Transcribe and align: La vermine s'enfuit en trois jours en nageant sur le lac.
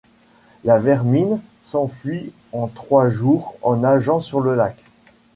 La 0.63 0.79
vermine 0.79 1.39
s'enfuit 1.63 2.33
en 2.53 2.65
trois 2.65 3.07
jours 3.07 3.53
en 3.61 3.75
nageant 3.75 4.19
sur 4.19 4.41
le 4.41 4.55
lac. 4.55 4.83